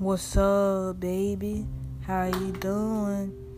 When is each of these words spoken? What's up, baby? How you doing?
What's 0.00 0.34
up, 0.34 0.98
baby? 0.98 1.66
How 2.06 2.24
you 2.24 2.52
doing? 2.52 3.49